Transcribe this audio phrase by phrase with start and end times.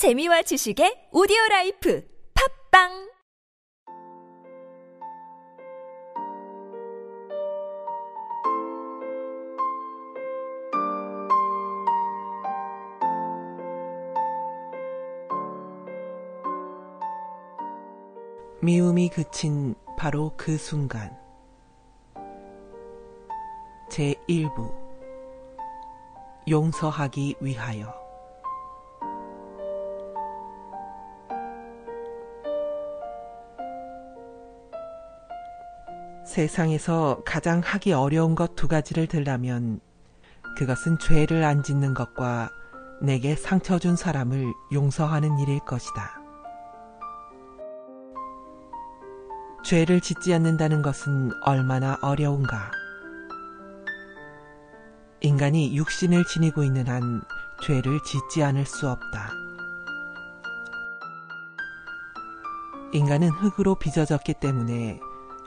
[0.00, 2.02] 재미와 지식의 오디오 라이프
[2.72, 3.10] 팝빵!
[18.62, 21.14] 미움이 그친 바로 그 순간.
[23.90, 24.72] 제1부.
[26.48, 27.99] 용서하기 위하여
[36.30, 39.80] 세상에서 가장 하기 어려운 것 두 가지를 들라면
[40.56, 42.50] 그것은 죄를 안 짓는 것과
[43.02, 46.20] 내게 상처 준 사람을 용서하는 일일 것이다.
[49.64, 52.70] 죄를 짓지 않는다는 것은 얼마나 어려운가.
[55.20, 57.22] 인간이 육신을 지니고 있는 한
[57.62, 59.30] 죄를 짓지 않을 수 없다.
[62.92, 65.00] 인간은 흙으로 빚어졌기 때문에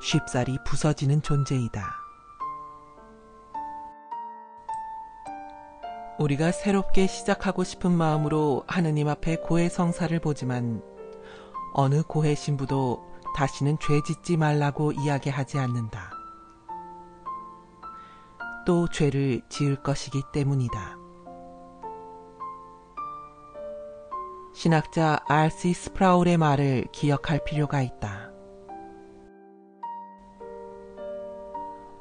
[0.03, 1.95] 쉽사리 부서지는 존재이다.
[6.19, 10.83] 우리가 새롭게 시작하고 싶은 마음으로 하느님 앞에 고해 성사를 보지만
[11.73, 13.01] 어느 고해 신부도
[13.35, 16.11] 다시는 죄 짓지 말라고 이야기하지 않는다.
[18.65, 20.97] 또 죄를 지을 것이기 때문이다.
[24.53, 28.32] 신학자 알시 스프라울의 말을 기억할 필요가 있다.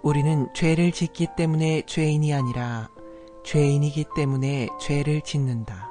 [0.03, 2.89] 우리는 죄를 짓기 때문에 죄인이 아니라
[3.45, 5.89] 죄인이기 때문에 죄를 짓는다.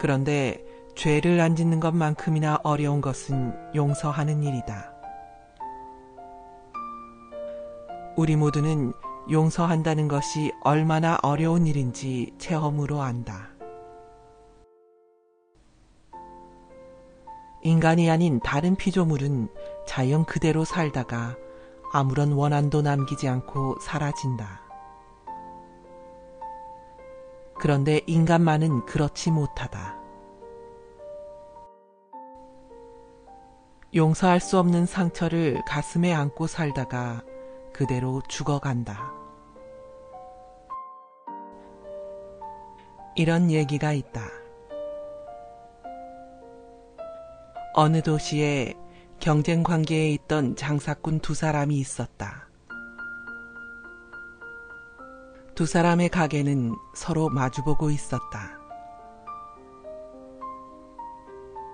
[0.00, 0.64] 그런데
[0.96, 4.92] 죄를 안 짓는 것만큼이나 어려운 것은 용서하는 일이다.
[8.16, 8.92] 우리 모두는
[9.30, 13.50] 용서한다는 것이 얼마나 어려운 일인지 체험으로 안다.
[17.62, 19.48] 인간이 아닌 다른 피조물은
[19.86, 21.36] 자연 그대로 살다가
[21.92, 24.60] 아무런 원한도 남기지 않고 사라진다.
[27.58, 29.96] 그런데 인간만은 그렇지 못하다.
[33.94, 37.22] 용서할 수 없는 상처를 가슴에 안고 살다가
[37.72, 39.12] 그대로 죽어간다.
[43.14, 44.20] 이런 얘기가 있다.
[47.72, 48.74] 어느 도시에
[49.20, 52.48] 경쟁 관계에 있던 장사꾼 두 사람이 있었다.
[55.54, 58.58] 두 사람의 가게는 서로 마주보고 있었다.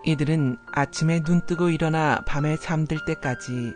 [0.04, 3.74] 이들은 아침에 눈 뜨고 일어나 밤에 잠들 때까지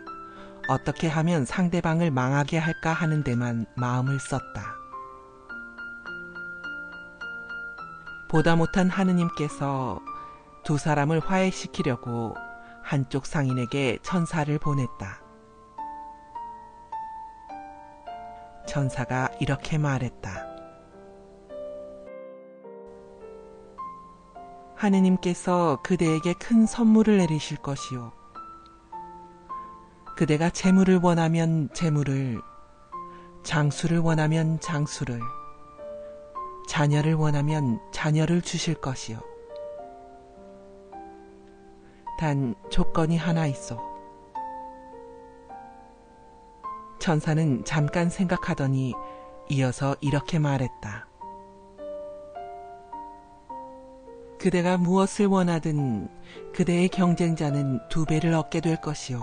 [0.67, 4.75] 어떻게 하면 상대방을 망하게 할까 하는 데만 마음을 썼다.
[8.29, 10.01] 보다 못한 하느님께서
[10.63, 12.35] 두 사람을 화해시키려고
[12.87, 15.21] 한쪽 상인에게 천사를 보냈다.
[18.65, 20.47] 천사가 이렇게 말했다.
[24.73, 28.13] 하느님께서 그대에게 큰 선물을 내리실 것이요.
[30.15, 32.39] 그대가 재물을 원하면 재물을,
[33.43, 35.19] 장수를 원하면 장수를,
[36.69, 39.19] 자녀를 원하면 자녀를 주실 것이요.
[42.17, 43.81] 단 조건이 하나 있어.
[46.99, 48.93] 천사는 잠깐 생각하더니
[49.49, 51.07] 이어서 이렇게 말했다.
[54.39, 56.09] 그대가 무엇을 원하든
[56.53, 59.21] 그대의 경쟁자는 두 배를 얻게 될 것이요.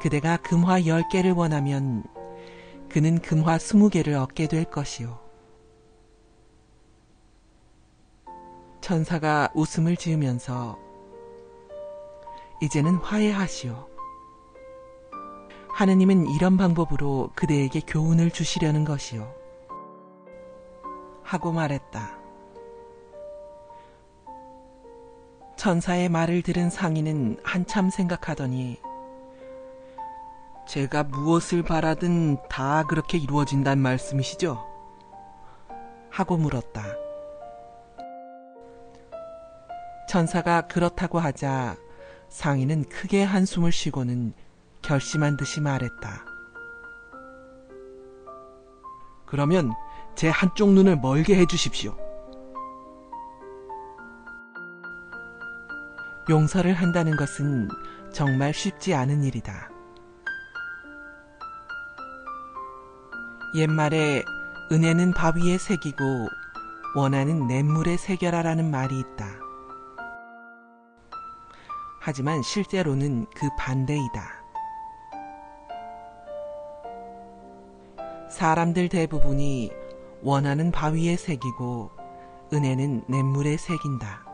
[0.00, 2.04] 그대가 금화 열 개를 원하면
[2.88, 5.29] 그는 금화 스무 개를 얻게 될 것이요.
[8.90, 10.76] 천사가 웃음을 지으면서
[12.60, 13.86] 이제는 화해하시오.
[15.68, 19.32] 하느님은 이런 방법으로 그대에게 교훈을 주시려는 것이요.
[21.22, 22.18] 하고 말했다.
[25.54, 28.80] 천사의 말을 들은 상인은 한참 생각하더니
[30.66, 34.66] 제가 무엇을 바라든 다 그렇게 이루어진단 말씀이시죠?
[36.10, 37.09] 하고 물었다.
[40.10, 41.76] 천사가 그렇다고 하자
[42.30, 44.32] 상인은 크게 한숨을 쉬고는
[44.82, 46.24] 결심한 듯이 말했다.
[49.24, 49.70] 그러면
[50.16, 51.96] 제 한쪽 눈을 멀게 해주십시오.
[56.28, 57.68] 용서를 한다는 것은
[58.12, 59.70] 정말 쉽지 않은 일이다.
[63.54, 64.24] 옛말에
[64.72, 66.26] 은혜는 바위에 새기고
[66.96, 69.49] 원하는 냇물에 새겨라라는 말이 있다.
[72.02, 74.40] 하지만 실제로는 그 반대이다.
[78.30, 79.70] 사람들 대부분이
[80.22, 81.90] 원하는 바위에 새기고
[82.54, 84.24] 은혜는 냇물에 새긴다.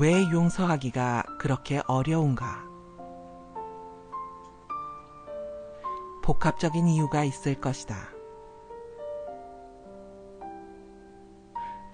[0.00, 2.66] 왜 용서하기가 그렇게 어려운가?
[6.24, 8.15] 복합적인 이유가 있을 것이다.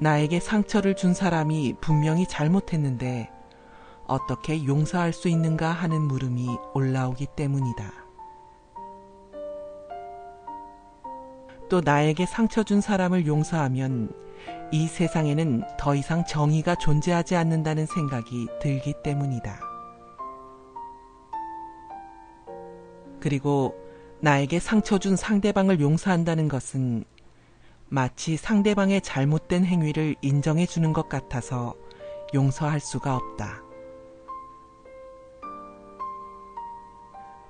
[0.03, 3.31] 나에게 상처를 준 사람이 분명히 잘못했는데
[4.09, 7.93] 어떻게 용서할 수 있는가 하는 물음이 올라오기 때문이다.
[11.69, 14.13] 또 나에게 상처 준 사람을 용서하면
[14.73, 19.61] 이 세상에는 더 이상 정의가 존재하지 않는다는 생각이 들기 때문이다.
[23.21, 23.77] 그리고
[24.19, 27.05] 나에게 상처 준 상대방을 용서한다는 것은
[27.95, 31.75] 마치 상대방의 잘못된 행위를 인정해 주는 것 같아서
[32.33, 33.63] 용서할 수가 없다.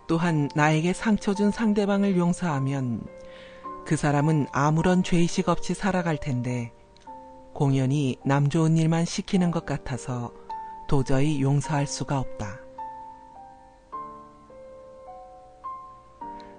[0.09, 3.07] 또한 나에게 상처 준 상대방을 용서하면
[3.87, 6.73] 그 사람은 아무런 죄의식 없이 살아갈 텐데
[7.55, 10.33] 공연히 남 좋은 일만 시키는 것 같아서
[10.89, 12.59] 도저히 용서할 수가 없다.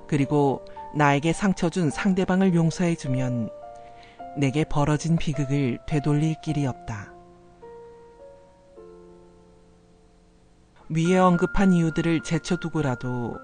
[0.08, 0.64] 그리고
[0.96, 3.63] 나에게 상처 준 상대방을 용서해주면
[4.36, 7.14] 내게 벌어진 비극을 되돌릴 길이 없다.
[10.90, 13.38] 위에 언급한 이유들을 제쳐두고라도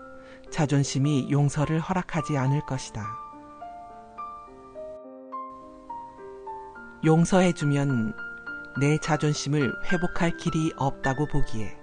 [0.52, 3.06] 자존심이 용서를 허락하지 않을 것이다.
[7.06, 8.14] 용서해주면
[8.80, 11.78] 내 자존심을 회복할 길이 없다고 보기에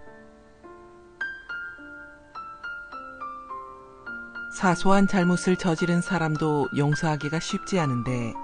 [4.55, 8.35] 사소한 잘못을 저지른 사람도 용서하기가 쉽지 않은데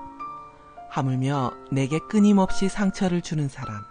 [0.93, 3.83] 하물며 내게 끊임없이 상처를 주는 사람,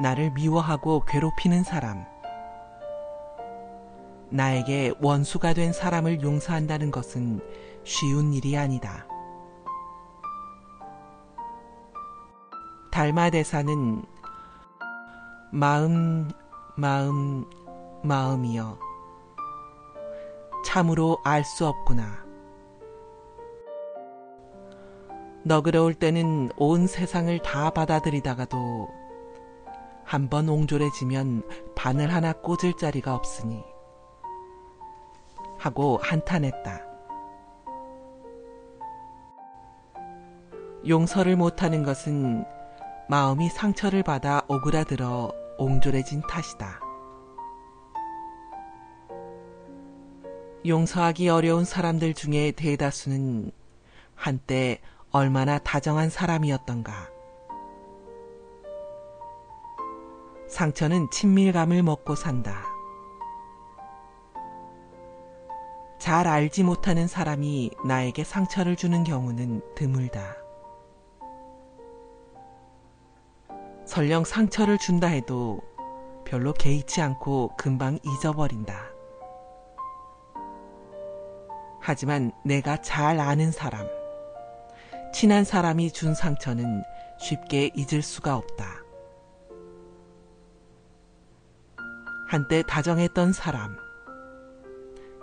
[0.00, 2.06] 나를 미워하고 괴롭히는 사람,
[4.30, 7.46] 나에게 원수가 된 사람을 용서한다는 것은
[7.84, 9.06] 쉬운 일이 아니다.
[12.90, 14.02] 달마 대사는
[15.52, 16.30] 마음,
[16.74, 17.44] 마음,
[18.02, 18.78] 마음이여.
[20.64, 22.25] 참으로 알 수 없구나.
[25.46, 28.88] 너그러울 때는 온 세상을 다 받아들이다가도
[30.04, 31.44] 한 번 옹졸해지면
[31.76, 33.62] 바늘 하나 꽂을 자리가 없으니
[35.56, 36.80] 하고 한탄했다.
[40.88, 42.44] 용서를 못하는 것은
[43.08, 46.80] 마음이 상처를 받아 오그라들어 옹졸해진 탓이다.
[50.66, 53.52] 용서하기 어려운 사람들 중에 대다수는
[54.16, 54.80] 한때
[55.16, 56.92] 얼마나 다정한 사람이었던가.
[60.46, 62.66] 상처는 친밀감을 먹고 산다.
[65.98, 70.36] 잘 알지 못하는 사람이 나에게 상처를 주는 경우는 드물다.
[73.86, 75.62] 설령 상처를 준다 해도
[76.26, 78.84] 별로 개의치 않고 금방 잊어버린다.
[81.80, 83.95] 하지만 내가 잘 아는 사람,
[85.18, 86.82] 친한 사람이 준 상처는
[87.18, 88.66] 쉽게 잊을 수가 없다.
[92.28, 93.78] 한때 다정했던 사람,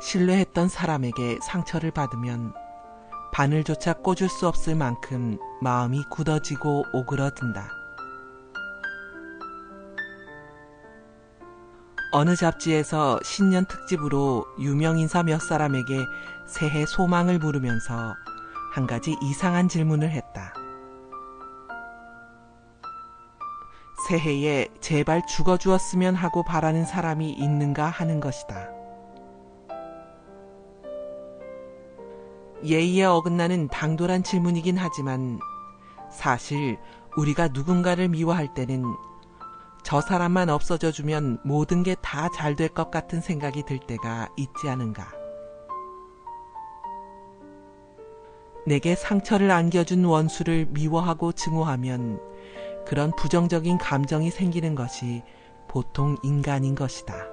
[0.02, 2.56] 신뢰했던 사람에게 상처를 받으면
[3.34, 7.70] 바늘조차 꽂을 수 없을 만큼 마음이 굳어지고 오그러든다.
[12.14, 16.04] 어느 잡지에서 신년 특집으로 유명 인사 몇 사람에게
[16.48, 18.16] 새해 소망을 물으면서
[18.74, 20.52] 한 가지 이상한 질문을 했다.
[24.08, 28.70] 새해에 제발 죽어 주었으면 하고 바라는 사람이 있는가 하는 것이다.
[32.66, 35.40] 예의에 어긋나는 당돌한 질문이긴 하지만
[36.12, 36.80] 사실
[37.16, 38.84] 우리가 누군가를 미워할 때는
[39.84, 44.68] 저 사람만 없어져 주면 모든 게 다 잘 될 것 같은 생각이 들 때가 있지
[44.68, 45.23] 않은가.
[48.66, 52.20] 내게 상처를 안겨준 원수를 미워하고 증오하면
[52.86, 55.24] 그런 부정적인 감정이 생기는 것이
[55.68, 57.33] 보통 인간인 것이다.